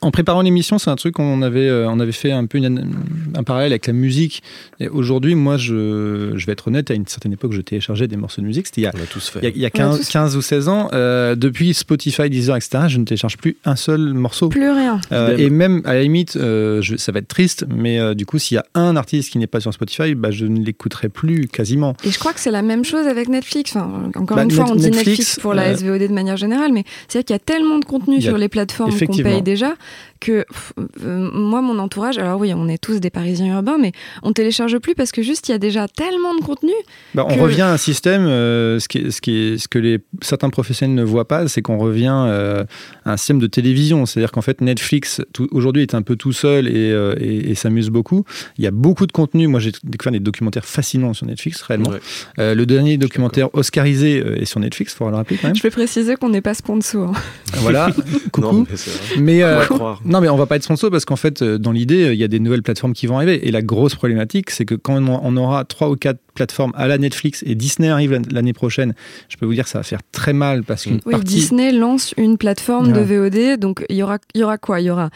[0.00, 2.90] en préparant l'émission, c'est un truc qu'on avait, euh, on avait fait un peu une-
[3.34, 4.42] un parallèle avec la musique.
[4.80, 8.16] Et aujourd'hui, moi, je, je vais être honnête, à une certaine époque, je téléchargeais des
[8.16, 8.66] morceaux de musique.
[8.66, 9.38] C'était il y a, On l'a tous fait.
[9.40, 10.88] il y a, il y a On a 15, tous- 15 ou 16 ans.
[10.92, 14.48] Euh, depuis Spotify, Deezer, etc., je ne télécharge plus un seul morceau.
[14.48, 15.00] Plus rien.
[15.12, 18.26] Euh, et même à la limite, euh, je- ça va être triste, mais euh, du
[18.26, 21.08] coup, s'il y a un artiste qui n'est pas sur Spotify, bah, je ne l'écouterai
[21.08, 21.94] plus quasiment.
[22.04, 23.76] Et je crois que c'est la même chose avec Netflix.
[23.76, 26.12] Enfin, encore Bah, une fois, Net- on dit Netflix, Netflix pour la euh, SVOD de
[26.16, 29.42] manière générale, mais c'est-à-dire qu'il y a tellement de contenu sur les plateformes qu'on paye
[29.42, 29.74] déjà
[30.18, 30.72] que pff,
[31.04, 34.78] euh, moi, mon entourage, alors oui, on est tous des Parisiens urbains, mais on télécharge
[34.78, 36.72] plus parce que juste il y a déjà tellement de contenu.
[37.14, 39.68] Bah, on que- revient à un système, euh, ce, qui est- ce, qui est- ce
[39.68, 42.64] que les, certains professionnels ne voient pas, c'est qu'on revient euh,
[43.04, 44.06] à un système de télévision.
[44.06, 47.54] C'est-à-dire qu'en fait, Netflix, tout- aujourd'hui, est un peu tout seul et, euh, et- et
[47.54, 48.24] s'amuse beaucoup.
[48.56, 49.46] Il y a beaucoup de contenu.
[49.48, 51.90] Moi, j'ai découvert des documentaires fascinants sur Netflix, réellement.
[51.90, 52.00] Ouais.
[52.38, 55.56] Euh, le dernier documentaire oscarisé euh, est sur Netflix, il faudra le rappeler quand même.
[55.56, 57.12] Je peux préciser qu'on n'est pas sponsor.
[57.54, 57.90] voilà,
[58.30, 58.40] coucou.
[58.40, 58.66] Non,
[59.16, 59.20] mais.
[59.20, 60.00] Mais, On euh, va croire.
[60.04, 62.20] non, mais on va pas être sponsor parce qu'en fait, euh, dans l'idée, euh, il
[62.20, 63.48] y a des nouvelles plateformes qui vont arriver.
[63.48, 66.98] Et la grosse problématique, c'est que quand on aura trois ou quatre plateformes à la
[66.98, 68.94] Netflix et Disney arrive l'an- l'année prochaine,
[69.30, 71.24] je peux vous dire que ça va faire très mal parce qu'une Oui, partie.
[71.26, 73.00] Disney lance une plateforme de.
[73.00, 74.80] VOD, donc il y aura, il y aura quoi?
[74.80, 75.08] Il y aura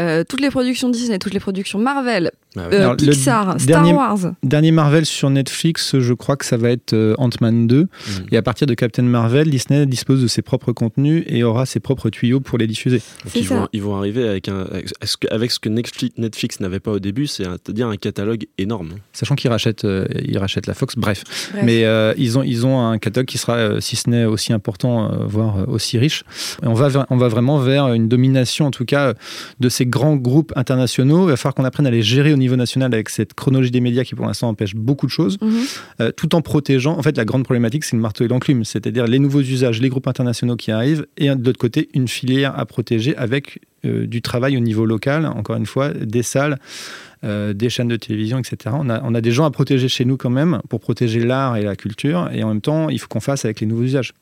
[0.00, 2.74] euh, toutes les productions Disney, toutes les productions Marvel, Ah ouais.
[2.74, 4.18] euh, Alors, le Pixar, Star dernier- Wars.
[4.42, 7.82] Dernier Marvel sur Netflix, je crois que ça va être euh, Ant-Man 2.
[7.82, 7.88] Mm.
[8.32, 11.80] Et à partir de Captain Marvel, Disney dispose de ses propres contenus et aura ses
[11.80, 13.00] propres tuyaux pour les diffuser.
[13.24, 16.60] Donc ils, vont, ils vont arriver avec, un, avec ce que, avec ce que Netflix,
[16.60, 18.94] n'avait pas au début, c'est-à-dire un catalogue énorme.
[19.12, 20.94] Sachant qu'ils rachètent, euh, ils rachètent la Fox.
[20.96, 21.24] Bref.
[21.52, 21.62] Bref.
[21.64, 24.52] Mais euh, ils, ont, ils ont un catalogue qui sera, euh, si ce n'est aussi
[24.52, 26.24] important, euh, voire euh, aussi riche.
[26.62, 29.14] Et on, va on va vraiment vers une domination, en tout cas,
[29.60, 31.26] de ces grands groupes internationaux.
[31.26, 33.80] Il va falloir qu'on apprenne à les gérer au niveau national avec cette chronologie des
[33.80, 35.52] médias qui, pour l'instant, empêche beaucoup de choses, Mhm.
[36.00, 36.98] euh, tout en protégeant.
[36.98, 39.88] En fait, la grande problématique, c'est le marteau et l'enclume, c'est-à-dire les nouveaux usages, les
[39.88, 44.22] groupes internationaux qui arrivent, et de l'autre côté, une filière à protéger avec euh, du
[44.22, 46.58] travail au niveau local, encore une fois, des salles.
[47.24, 48.74] euh, des chaînes de télévision, etc.
[48.76, 51.56] On a, on a des gens à protéger chez nous quand même pour protéger l'art
[51.56, 54.12] et la culture, et en même temps, il faut qu'on fasse avec les nouveaux usages.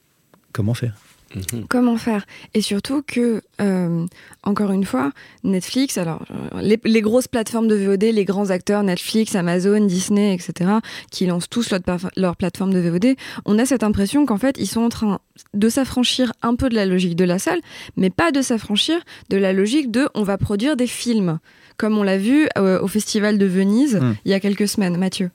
[0.52, 0.92] Comment faire?
[1.34, 1.66] Mhm.
[1.68, 2.26] Comment faire?
[2.54, 4.06] Et surtout que, euh,
[4.42, 5.12] encore une fois,
[5.44, 10.70] Netflix, alors euh, les, grosses plateformes de VOD, les grands acteurs, Netflix, Amazon, Disney, etc.,
[11.10, 11.80] qui lancent tous leur,
[12.16, 13.14] leur plateforme de VOD,
[13.44, 15.20] on a cette impression qu'en fait, ils sont en train
[15.54, 17.60] de s'affranchir un peu de la logique de la salle,
[17.96, 21.38] mais pas de s'affranchir de la logique de on va produire des films,
[21.80, 24.12] comme on l'a vu euh, au Festival de Venise Hmm.
[24.26, 25.30] il y a quelques semaines, Mathieu.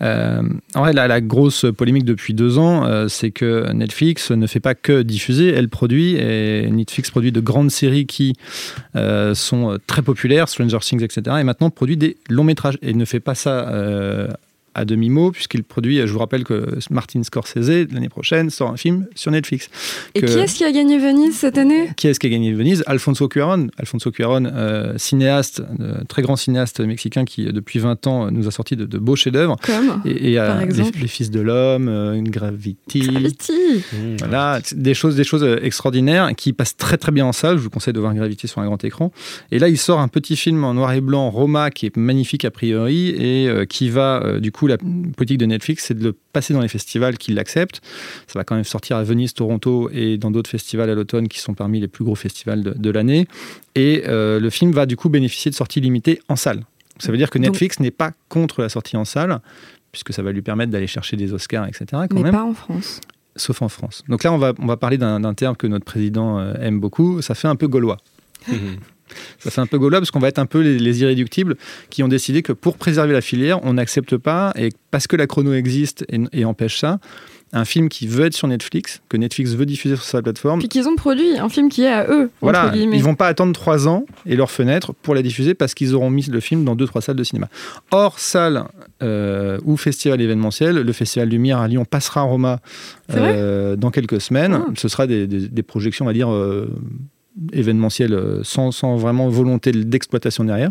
[0.00, 0.42] Euh,
[0.76, 4.60] en vrai, la, la grosse polémique depuis deux ans, euh, c'est que Netflix ne fait
[4.60, 8.34] pas que diffuser, elle produit, et Netflix produit de grandes séries qui
[8.94, 13.04] euh, sont très populaires, Stranger Things, etc., et maintenant produit des longs métrages, et ne
[13.04, 13.68] fait pas ça
[14.74, 19.06] à demi-mot, puisqu'il produit, je vous rappelle que Martin Scorsese, l'année prochaine, sort un film
[19.14, 19.68] sur Netflix.
[20.14, 21.90] Et qui est-ce qui a gagné Venise cette année?
[21.96, 22.82] Qui est-ce qui a gagné Venise?
[22.86, 23.68] Alfonso Cuarón.
[23.76, 28.50] Alfonso Cuarón, euh, cinéaste, euh, très grand cinéaste mexicain qui, depuis 20 ans, nous a
[28.50, 29.56] sorti de, beaux chefs-d'œuvre.
[29.62, 33.00] Comme et, par exemple les, Fils de l'Homme, une Gravity.
[33.00, 33.52] Gravity
[33.92, 34.16] mmh.
[34.20, 37.58] Voilà, des choses, des choses extraordinaires qui passent très très bien en salle.
[37.58, 39.12] Je vous conseille de voir Gravity sur un grand écran.
[39.50, 42.44] Et là, il sort un petit film en noir et blanc, Roma, qui est magnifique
[42.44, 46.54] a priori, et qui va du coup la politique de Netflix, c'est de le passer
[46.54, 47.80] dans les festivals qui l'acceptent.
[48.26, 51.38] Ça va quand même sortir à Venise, Toronto et dans d'autres festivals à l'automne qui
[51.38, 53.26] sont parmi les plus gros festivals de, l'année.
[53.74, 56.64] Et euh, le film va du coup bénéficier de sorties limitées en salle.
[56.98, 59.40] Ça veut dire que Netflix n'est pas contre la sortie en salle,
[59.90, 61.86] puisque ça va lui permettre d'aller chercher des Oscars, etc.
[61.90, 62.32] Quand Mais même.
[62.32, 63.00] pas en France.
[63.34, 64.02] Sauf en France.
[64.08, 67.22] Donc là, on va, on va parler d'un terme que notre président euh, aime beaucoup.
[67.22, 67.96] Ça fait un peu gaulois.
[69.38, 71.56] Ça fait un peu gaulois parce qu'on va être un peu les, irréductibles
[71.90, 75.26] qui ont décidé que pour préserver la filière, on n'accepte pas, et parce que la
[75.26, 76.98] chrono existe et, empêche ça,
[77.54, 80.58] un film qui veut être sur Netflix, que Netflix veut diffuser sur sa plateforme.
[80.58, 82.30] Puis qu'ils ont produit un film qui est à eux.
[82.40, 85.94] Voilà, ils vont pas attendre trois ans et leur fenêtre pour la diffuser parce qu'ils
[85.94, 87.48] auront mis le film dans deux trois salles de cinéma.
[87.90, 88.64] Hors salle
[89.02, 92.60] euh, ou festival événementiel, le festival Lumière à Lyon passera à Roma
[93.12, 94.54] euh, dans quelques semaines.
[94.54, 94.70] Ah.
[94.76, 96.32] Ce sera des, projections, on va dire.
[96.32, 96.68] Euh,
[97.52, 100.68] événementiel euh, sans, sans, vraiment volonté d'exploitation derrière.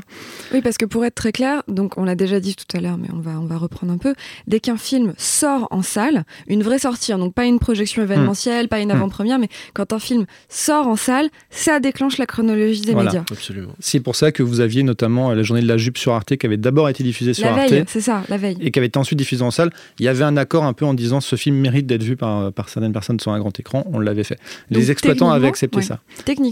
[0.53, 2.97] Oui, parce que pour être très clair, donc on l'a déjà dit tout à l'heure,
[2.97, 4.13] mais on va, on va reprendre un peu,
[4.47, 8.67] dès qu'un film sort en salle, une vraie sortie, hein, donc pas une projection événementielle,
[8.67, 12.95] pas une avant-première, mais quand un film sort en salle, ça déclenche la chronologie des
[12.95, 13.23] médias.
[13.31, 13.73] Absolument.
[13.79, 16.45] C'est pour ça que vous aviez notamment la journée de la jupe sur Arte qui
[16.45, 17.71] avait d'abord été diffusée sur la Arte.
[17.71, 18.57] Veille, c'est ça, la veille.
[18.61, 19.71] Et qui avait été ensuite diffusée en salle.
[19.99, 22.51] Il y avait un accord un peu en disant ce film mérite d'être vu par,
[22.53, 23.85] par certaines personnes sur un grand écran.
[23.91, 24.37] On l'avait fait.
[24.69, 25.99] Les exploitants avaient accepté ça.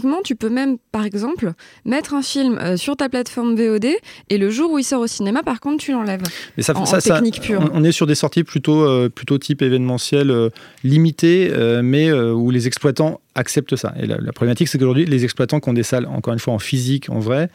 [0.00, 1.52] Techniquement, tu peux même, par exemple,
[1.84, 3.86] mettre un film euh, sur ta plateforme VOD
[4.30, 6.22] et le jour où il sort au cinéma, par contre, tu l'enlèves.
[6.56, 7.68] Mais ça, ça, technique pure.
[7.74, 10.48] On est sur des sorties plutôt, euh, plutôt type événementiel euh,
[10.84, 13.92] limité, mais où les exploitants acceptent ça.
[14.00, 16.54] Et la, la problématique, c'est qu'aujourd'hui, les exploitants qui ont des salles, encore une fois,
[16.54, 17.50] en physique, en vrai,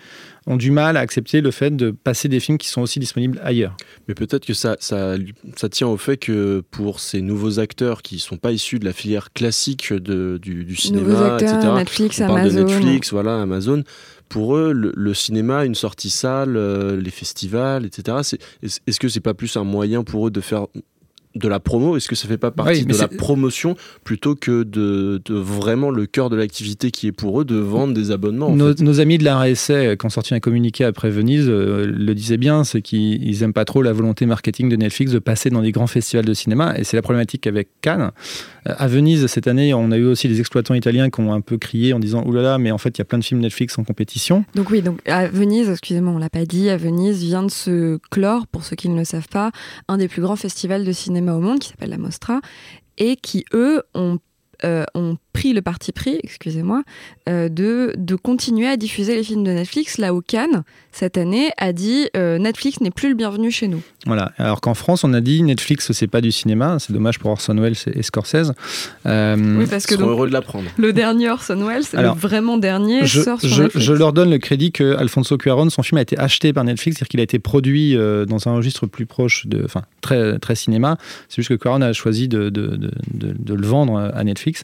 [0.47, 3.39] ont du mal à accepter le fait de passer des films qui sont aussi disponibles
[3.43, 3.75] ailleurs.
[4.07, 5.15] Mais peut-être que ça, ça,
[5.55, 8.85] ça, tient au fait que pour ces nouveaux acteurs qui ne sont pas issus de
[8.85, 11.73] la filière classique de, du, du, cinéma, acteurs, etc.
[11.75, 12.63] Netflix, Amazon.
[12.63, 13.83] De Netflix, voilà, Amazon.
[14.29, 18.37] Pour eux, le, cinéma, une sortie salle, euh, les festivals, etc.
[18.63, 20.67] Est-ce que c'est pas plus un moyen pour eux de faire
[21.35, 25.21] de la promo Est-ce que ça fait pas partie de la promotion plutôt que de,
[25.29, 29.17] vraiment le cœur de l'activité qui est pour eux de vendre des abonnements nos, amis
[29.17, 32.81] de la RSA, qui ont sorti un communiqué après Venise, euh, le disaient bien, c'est
[32.81, 36.25] qu'ils aiment pas trop la volonté marketing de Netflix de passer dans des grands festivals
[36.25, 36.77] de cinéma.
[36.77, 38.11] Et c'est la problématique avec Cannes.
[38.67, 41.41] Euh, à Venise, cette année, on a eu aussi des exploitants italiens qui ont un
[41.41, 43.23] peu crié en disant oulala, là là, mais en fait, il y a plein de
[43.23, 44.45] films Netflix en compétition.
[44.55, 47.99] Donc oui, donc à Venise, excusez-moi, on l'a pas dit, à Venise vient de se
[48.11, 49.51] clore, pour ceux qui ne le savent pas,
[49.87, 52.41] un des plus grands festivals de cinéma au monde qui s'appelle la Mostra
[52.97, 54.19] et qui, eux, ont
[54.63, 56.83] euh, ont pris le parti pris, excusez-moi,
[57.27, 61.51] euh, de, de continuer à diffuser les films de Netflix, là où Cannes, cette année,
[61.57, 63.81] a dit euh, Netflix n'est plus le bienvenu chez nous.
[64.05, 67.31] Voilà, alors qu'en France, on a dit Netflix, c'est pas du cinéma, c'est dommage pour
[67.31, 68.53] Orson Welles et Scorsese.
[69.05, 70.69] oui, parce que donc, heureux de l'apprendre.
[70.77, 73.85] Le dernier Orson Welles, le vraiment dernier, je, sort sur je, Netflix.
[73.85, 76.95] je, leur donne le crédit que Alfonso Cuarón, son film a été acheté par Netflix,
[76.95, 80.97] c'est-à-dire qu'il a été produit dans un registre plus proche, de, enfin très, très cinéma.
[81.27, 84.63] C'est juste que Cuarón a choisi de, de, de, de le vendre à Netflix.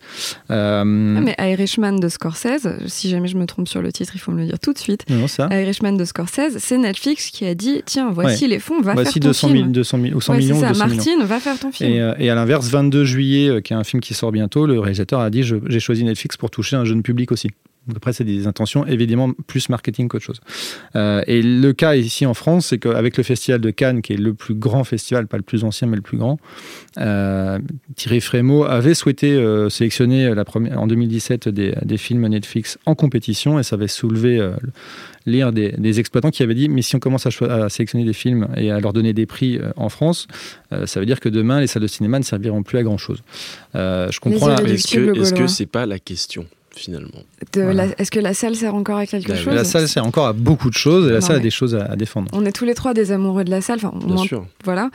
[0.50, 4.20] Euh, ah, mais Irishman de Scorsese, si jamais je me trompe sur le titre, il
[4.20, 5.06] faut me le dire tout de suite.
[5.10, 5.48] Non, ça.
[5.52, 9.22] Irishman de Scorsese, c'est Netflix qui a dit tiens, voici les fonds, va voici faire
[9.22, 9.72] ton 200 film.
[9.72, 10.60] 200 000, ou 100 millions.
[10.60, 10.70] Ça.
[10.70, 11.92] 200 Martine, va faire ton film.
[11.92, 14.66] Et, euh, et à l'inverse, 22 juillet, euh, qui est un film qui sort bientôt,
[14.66, 17.50] le réalisateur a dit j'ai choisi Netflix pour toucher un jeune public aussi.
[17.96, 20.40] Après, c'est des intentions évidemment plus marketing qu'autre chose.
[20.96, 24.18] Euh, et le cas ici en France, c'est qu'avec le festival de Cannes, qui est
[24.18, 26.40] le plus grand festival, pas le plus ancien, mais le plus grand,
[27.00, 27.58] euh,
[27.96, 32.94] Thierry Frémaux avait souhaité euh, sélectionner la première, en 2017 des, des, films Netflix en
[32.94, 34.48] compétition, et ça avait soulevé
[35.26, 38.14] l'ire des, des, exploitants qui avaient dit mais si on commence à, à, sélectionner des
[38.14, 40.28] films et à leur donner des prix en France,
[40.86, 43.24] ça veut dire que demain les salles de cinéma ne serviront plus à grand chose.
[43.74, 44.56] je comprends.
[44.56, 46.46] Est-ce que est-ce que c'est pas la question?
[46.76, 47.10] Finalement.
[47.98, 50.34] Est-ce que la salle sert encore à quelque bah, chose La salle sert encore à
[50.34, 52.30] beaucoup de choses et la salle a des choses à, défendre.
[52.34, 54.46] On est tous les trois des amoureux de la salle, enfin, Bien sûr.
[54.64, 54.90] voilà.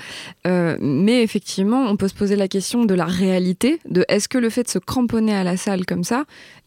[0.47, 4.39] Euh, mais effectivement, on peut se poser la question de la réalité, de est-ce que
[4.39, 6.25] le fait de se cramponner à la salle comme ça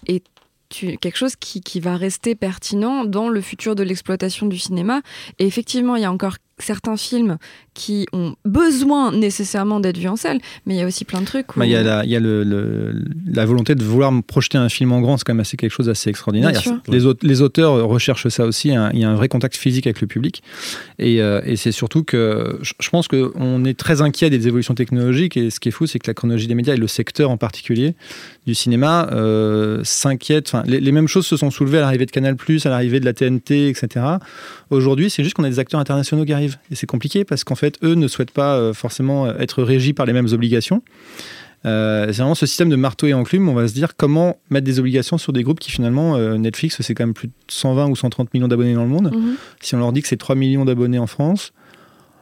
[0.08, 0.24] est
[0.69, 5.02] quelque chose qui, qui, va rester pertinent dans le futur de l'exploitation du cinéma.
[5.39, 7.38] Et effectivement, il y a encore certains films
[7.74, 11.26] qui ont besoin nécessairement d'être vus en salle, mais il y a aussi plein de
[11.26, 11.48] trucs.
[11.56, 12.93] Bah, il y a, la, y a le,
[13.26, 15.86] la volonté de vouloir projeter un film en grand, c'est quand même assez quelque chose
[15.86, 16.52] d'assez extraordinaire.
[16.88, 18.89] Les, les, auteurs recherchent ça aussi, hein.
[18.93, 20.43] il y a un vrai contact physique avec le public.
[20.98, 25.38] Et, euh, et c'est surtout que je pense qu'on est très inquiet des évolutions technologiques,
[25.38, 27.38] et ce qui est fou, c'est que la chronologie des médias et le secteur en
[27.38, 27.95] particulier
[28.45, 30.52] du cinéma euh, s'inquiètent.
[30.65, 33.13] Les, les, mêmes choses se sont soulevées à l'arrivée de Canal+, à l'arrivée de la
[33.13, 34.06] TNT, etc.
[34.69, 36.58] Aujourd'hui, c'est juste qu'on a des acteurs internationaux qui arrivent.
[36.71, 40.05] Et c'est compliqué parce qu'en fait, eux ne souhaitent pas euh, forcément être régis par
[40.05, 40.84] les mêmes obligations.
[41.65, 43.49] Euh, c'est vraiment ce système de marteau et enclume.
[43.49, 46.82] On va se dire comment mettre des obligations sur des groupes qui finalement, euh, Netflix,
[46.82, 49.12] c'est quand même plus de 120 ou 130 millions d'abonnés dans le monde.
[49.13, 49.36] Mhm.
[49.60, 51.51] Si on leur dit que c'est 3 millions d'abonnés en France,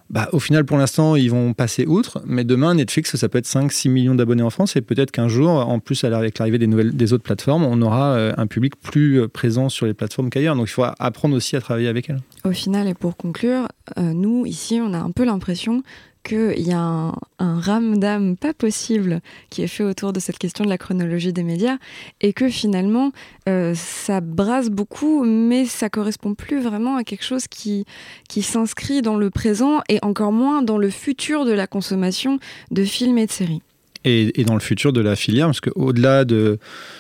[0.10, 2.22] bah, au final, pour l'instant, ils vont passer outre.
[2.26, 4.76] Mais demain, Netflix, ça peut être 5-6 millions d'abonnés en France.
[4.76, 8.14] Et peut-être qu'un jour, en plus, avec l'arrivée des, nouvelles, des autres plateformes, on aura
[8.14, 10.56] euh, un public plus euh, présent sur les plateformes qu'ailleurs.
[10.56, 12.22] Donc, il faut apprendre aussi à travailler avec elles.
[12.46, 13.68] Au final, et pour conclure,
[13.98, 15.84] euh, nous, ici, on a un peu l'impression
[16.28, 20.66] qu'il y a un, un ramdam pas possible qui est fait autour de cette question
[20.66, 21.78] de la chronologie des médias
[22.22, 23.12] et que finalement
[23.48, 27.86] euh, ça brasse beaucoup mais ça correspond plus vraiment à quelque chose qui,
[28.28, 32.40] qui s'inscrit dans le présent et encore moins dans le futur de la consommation
[32.72, 33.62] de films et de séries.
[34.04, 36.60] Et, dans le futur de la filière, parce qu'au-delà de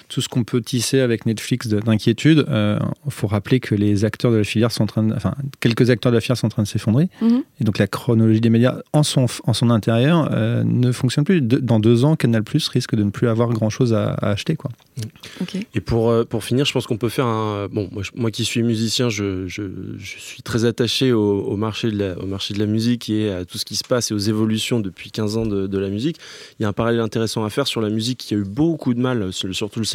[0.09, 4.31] tout ce qu'on peut tisser avec Netflix d'inquiétude, il euh, faut rappeler que les acteurs
[4.31, 6.49] de la filière sont en train de, enfin, quelques acteurs de la filière sont en
[6.49, 7.09] train de s'effondrer.
[7.21, 7.43] Mhm.
[7.59, 11.41] Et donc la chronologie des médias en son, en son intérieur euh, ne fonctionne plus.
[11.41, 14.55] dans deux ans, Canal Plus risque de ne plus avoir grand-chose à, acheter.
[14.55, 14.71] Quoi.
[14.97, 15.59] Mm.
[15.73, 17.67] Et pour, euh, pour finir, je pense qu'on peut faire un...
[17.67, 19.63] Bon, moi, qui suis musicien, je, je,
[19.99, 23.57] suis très attaché au, marché de la, au marché de la musique et à tout
[23.57, 26.17] ce qui se passe et aux évolutions depuis 15 ans de, de la musique.
[26.59, 28.93] Il y a un parallèle intéressant à faire sur la musique qui a eu beaucoup
[28.93, 29.85] de mal, surtout le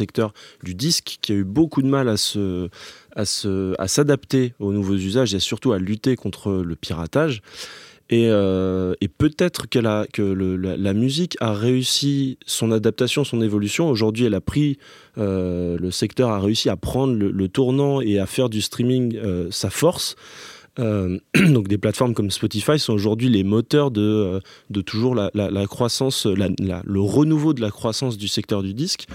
[0.63, 2.69] du disque, qui a eu beaucoup de mal à se
[3.15, 7.41] à se, à s'adapter aux nouveaux usages et surtout à lutter contre le piratage.
[8.09, 13.89] Et, euh, peut-être que, la, musique a réussi son adaptation, son évolution.
[13.89, 14.77] Aujourd'hui, elle a pris,
[15.17, 19.47] euh, le secteur a réussi à prendre le, tournant et à faire du streaming euh,
[19.51, 20.15] sa force.
[20.77, 24.39] Donc des plateformes comme Spotify sont aujourd'hui les moteurs de,
[24.71, 25.29] de toujours la,
[25.67, 29.05] croissance, le renouveau de la croissance du secteur du disque.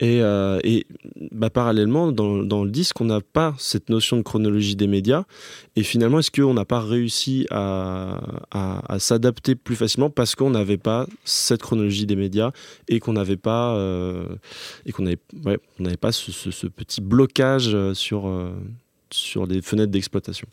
[0.00, 0.86] Et, euh, et
[1.30, 5.24] bah, parallèlement, dans, dans, le disque, on n'a pas cette notion de chronologie des médias.
[5.76, 10.50] Et finalement, est-ce qu'on n'a pas réussi à, à, à s'adapter plus facilement parce qu'on
[10.50, 12.50] n'avait pas cette chronologie des médias
[12.88, 14.24] et qu'on n'avait pas, euh,
[14.86, 18.50] et qu'on n'avait ouais, pas ce, ce, ce, petit blocage sur, euh,
[19.10, 20.48] sur les fenêtres d'exploitation?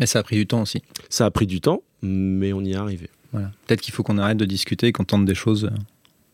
[0.00, 0.82] Mais ça a pris du temps aussi.
[1.08, 3.10] Ça a pris du temps, mais on y est arrivé.
[3.32, 3.50] Voilà.
[3.66, 5.70] Peut-être qu'il faut qu'on arrête de discuter et qu'on tente des choses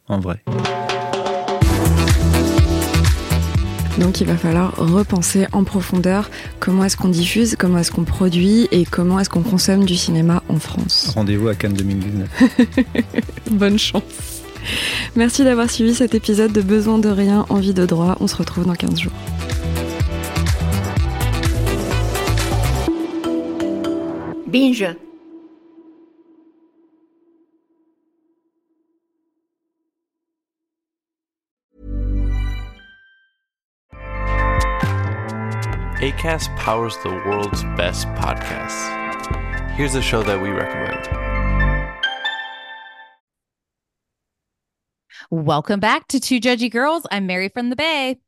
[0.07, 0.43] en vrai.
[3.99, 8.69] Donc il va falloir repenser en profondeur comment est-ce qu'on diffuse, comment est-ce qu'on produit
[8.73, 11.13] et comment est-ce qu'on consomme du cinéma en France.
[11.15, 12.29] Rendez-vous à Cannes 2019.
[13.53, 14.03] Bonne chance.
[15.15, 18.17] Merci d'avoir suivi cet épisode de Besoin de rien, envie de droit.
[18.21, 19.13] On se retrouve dans 15 jours.
[24.47, 24.87] Binge.
[36.25, 39.71] ACAST powers the world's best podcasts.
[39.73, 41.07] Here's a show that we recommend.
[45.31, 47.07] Welcome back to Two Judgy Girls.
[47.11, 48.21] I'm Mary from the Bay.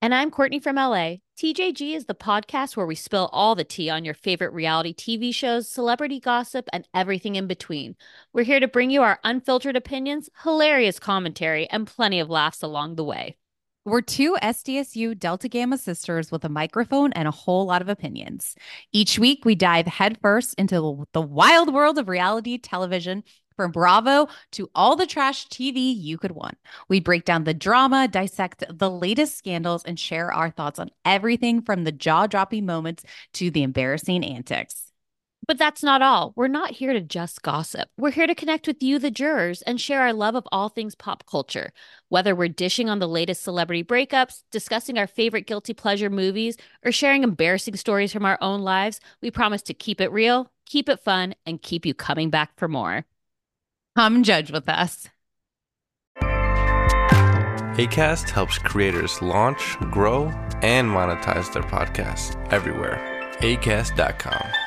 [0.00, 1.16] And I'm Courtney from LA.
[1.38, 5.34] TJG is the podcast where we spill all the tea on your favorite reality TV
[5.34, 7.94] shows, celebrity gossip, and everything in between.
[8.32, 12.94] We're here to bring you our unfiltered opinions, hilarious commentary, and plenty of laughs along
[12.94, 13.36] the way.
[13.86, 18.56] We're two SDSU Delta Gamma sisters with a microphone and a whole lot of opinions.
[18.92, 23.24] Each week, we dive headfirst into the wild world of reality television
[23.56, 26.56] from Bravo to all the trash TV you could want.
[26.88, 31.60] We break down the drama, dissect the latest scandals, and share our thoughts on everything
[31.60, 34.83] from the jaw dropping moments to the embarrassing antics.
[35.46, 36.32] But that's not all.
[36.36, 37.88] We're not here to just gossip.
[37.98, 40.94] We're here to connect with you, the jurors, and share our love of all things
[40.94, 41.72] pop culture.
[42.08, 46.92] Whether we're dishing on the latest celebrity breakups, discussing our favorite guilty pleasure movies, or
[46.92, 51.00] sharing embarrassing stories from our own lives, we promise to keep it real, keep it
[51.00, 53.04] fun, and keep you coming back for more.
[53.96, 55.08] Come judge with us.
[57.76, 60.26] ACAST helps creators launch, grow,
[60.62, 63.00] and monetize their podcasts everywhere.
[63.40, 64.63] ACAST.com.